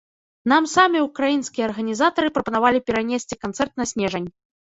Нам 0.51 0.63
самі 0.75 0.99
ўкраінскія 1.07 1.67
арганізатары 1.69 2.29
прапанавалі 2.37 2.79
перанесці 2.89 3.35
канцэрт 3.43 3.73
на 3.83 3.87
снежань. 3.93 4.29